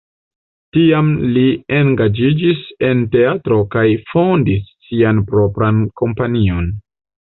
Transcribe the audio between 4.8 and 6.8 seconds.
sian propran kompanion.